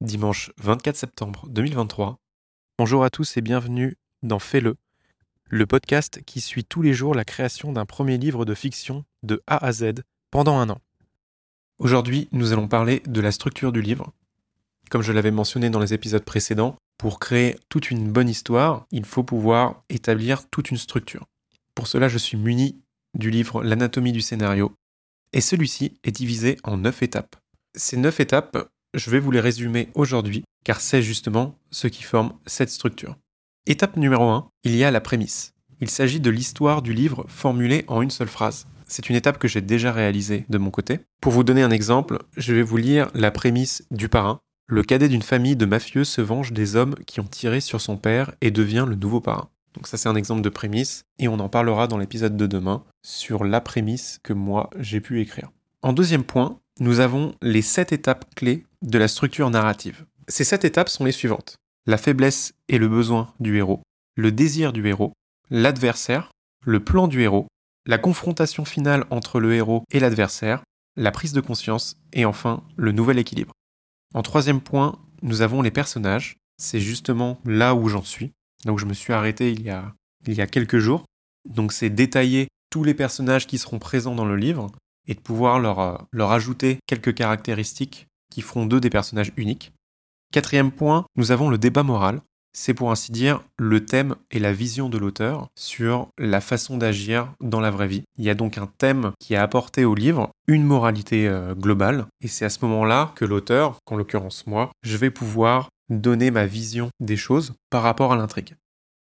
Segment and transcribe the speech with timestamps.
[0.00, 2.18] dimanche 24 septembre 2023.
[2.78, 4.76] Bonjour à tous et bienvenue dans Fais-le,
[5.46, 9.42] le podcast qui suit tous les jours la création d'un premier livre de fiction de
[9.46, 10.80] A à Z pendant un an.
[11.78, 14.12] Aujourd'hui, nous allons parler de la structure du livre.
[14.90, 19.04] Comme je l'avais mentionné dans les épisodes précédents, pour créer toute une bonne histoire, il
[19.06, 21.26] faut pouvoir établir toute une structure.
[21.74, 22.82] Pour cela, je suis muni
[23.14, 24.74] du livre L'anatomie du scénario,
[25.32, 27.36] et celui-ci est divisé en neuf étapes.
[27.74, 32.32] Ces neuf étapes, je vais vous les résumer aujourd'hui, car c'est justement ce qui forme
[32.46, 33.16] cette structure.
[33.66, 35.52] Étape numéro 1, il y a la prémisse.
[35.80, 38.66] Il s'agit de l'histoire du livre formulée en une seule phrase.
[38.86, 41.00] C'est une étape que j'ai déjà réalisée de mon côté.
[41.20, 44.40] Pour vous donner un exemple, je vais vous lire la prémisse du parrain.
[44.68, 47.96] Le cadet d'une famille de mafieux se venge des hommes qui ont tiré sur son
[47.96, 49.48] père et devient le nouveau parrain.
[49.74, 52.82] Donc ça c'est un exemple de prémisse et on en parlera dans l'épisode de demain
[53.02, 55.50] sur la prémisse que moi j'ai pu écrire.
[55.82, 60.04] En deuxième point, nous avons les sept étapes clés de la structure narrative.
[60.28, 61.56] Ces sept étapes sont les suivantes.
[61.86, 63.82] La faiblesse et le besoin du héros,
[64.16, 65.12] le désir du héros,
[65.50, 66.30] l'adversaire,
[66.64, 67.46] le plan du héros,
[67.86, 70.64] la confrontation finale entre le héros et l'adversaire,
[70.96, 73.52] la prise de conscience et enfin le nouvel équilibre.
[74.14, 76.36] En troisième point, nous avons les personnages.
[76.58, 78.32] C'est justement là où j'en suis,
[78.64, 79.94] là où je me suis arrêté il y a,
[80.26, 81.04] il y a quelques jours.
[81.48, 84.70] Donc c'est détailler tous les personnages qui seront présents dans le livre
[85.06, 89.72] et de pouvoir leur, euh, leur ajouter quelques caractéristiques qui feront d'eux des personnages uniques.
[90.32, 92.20] Quatrième point, nous avons le débat moral.
[92.52, 97.32] C'est pour ainsi dire le thème et la vision de l'auteur sur la façon d'agir
[97.40, 98.02] dans la vraie vie.
[98.16, 102.06] Il y a donc un thème qui a apporté au livre une moralité euh, globale,
[102.22, 106.46] et c'est à ce moment-là que l'auteur, en l'occurrence moi, je vais pouvoir donner ma
[106.46, 108.56] vision des choses par rapport à l'intrigue.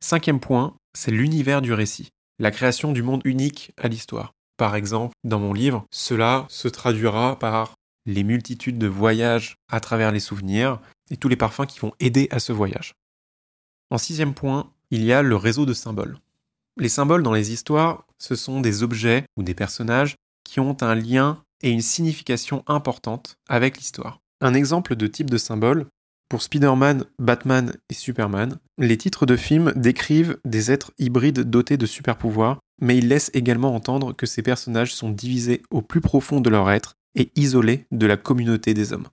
[0.00, 2.08] Cinquième point, c'est l'univers du récit,
[2.40, 4.32] la création du monde unique à l'histoire.
[4.60, 10.12] Par exemple, dans mon livre, cela se traduira par les multitudes de voyages à travers
[10.12, 10.80] les souvenirs
[11.10, 12.92] et tous les parfums qui vont aider à ce voyage.
[13.88, 16.18] En sixième point, il y a le réseau de symboles.
[16.76, 20.94] Les symboles dans les histoires, ce sont des objets ou des personnages qui ont un
[20.94, 24.18] lien et une signification importante avec l'histoire.
[24.42, 25.86] Un exemple de type de symbole,
[26.28, 31.86] pour Spider-Man, Batman et Superman, les titres de films décrivent des êtres hybrides dotés de
[31.86, 36.40] super pouvoirs mais il laisse également entendre que ces personnages sont divisés au plus profond
[36.40, 39.08] de leur être et isolés de la communauté des hommes.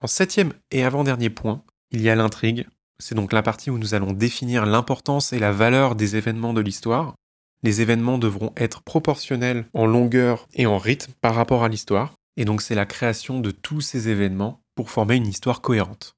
[0.00, 2.66] En septième et avant-dernier point, il y a l'intrigue.
[2.98, 6.60] C'est donc la partie où nous allons définir l'importance et la valeur des événements de
[6.60, 7.14] l'histoire.
[7.62, 12.44] Les événements devront être proportionnels en longueur et en rythme par rapport à l'histoire, et
[12.44, 16.16] donc c'est la création de tous ces événements pour former une histoire cohérente.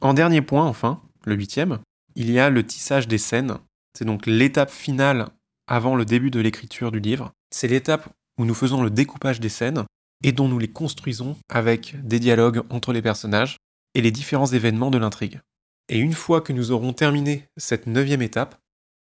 [0.00, 1.78] En dernier point, enfin, le huitième,
[2.14, 3.58] il y a le tissage des scènes.
[3.96, 5.28] C'est donc l'étape finale
[5.68, 7.32] avant le début de l'écriture du livre.
[7.50, 8.08] C'est l'étape
[8.38, 9.84] où nous faisons le découpage des scènes
[10.24, 13.56] et dont nous les construisons avec des dialogues entre les personnages
[13.94, 15.40] et les différents événements de l'intrigue.
[15.88, 18.56] Et une fois que nous aurons terminé cette neuvième étape,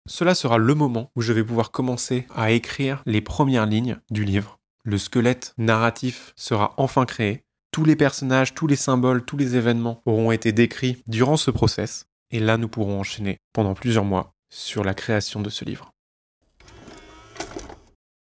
[0.08, 4.24] cela sera le moment où je vais pouvoir commencer à écrire les premières lignes du
[4.24, 4.58] livre.
[4.84, 7.42] Le squelette narratif sera enfin créé.
[7.72, 12.06] Tous les personnages, tous les symboles, tous les événements auront été décrits durant ce process.
[12.30, 15.90] Et là, nous pourrons enchaîner pendant plusieurs mois sur la création de ce livre.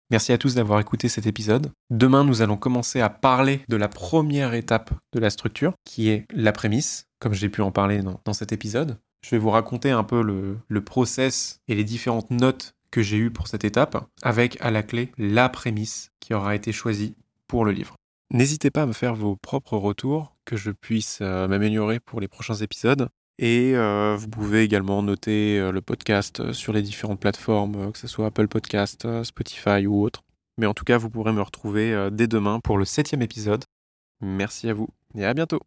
[0.09, 1.73] Merci à tous d'avoir écouté cet épisode.
[1.89, 6.25] Demain, nous allons commencer à parler de la première étape de la structure, qui est
[6.33, 8.97] la prémisse, comme j'ai pu en parler dans, cet épisode.
[9.21, 13.17] Je vais vous raconter un peu le, le process et les différentes notes que j'ai
[13.17, 17.17] eues pour cette étape, avec à la clé la prémisse qui aura été choisie
[17.47, 17.95] pour le livre.
[18.31, 22.29] N'hésitez pas à me faire vos propres retours, que je puisse euh, m'améliorer pour les
[22.29, 23.09] prochains épisodes.
[23.39, 27.99] Et euh, vous pouvez également noter euh, le podcast euh, sur les différentes plateformes, que
[27.99, 30.23] ce soit Apple Podcast, Spotify ou autre.
[30.57, 33.63] Mais en tout cas, vous pourrez me retrouver dès demain pour le septième épisode.
[34.21, 35.61] Merci à vous et à bientôt.